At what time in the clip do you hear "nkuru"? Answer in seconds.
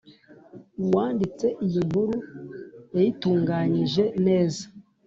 1.87-2.15